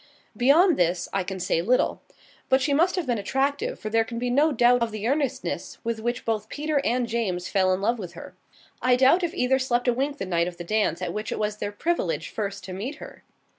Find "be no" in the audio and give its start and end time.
4.17-4.51